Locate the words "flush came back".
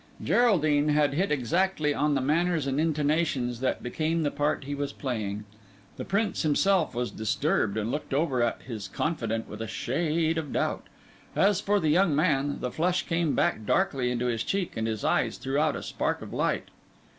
12.71-13.63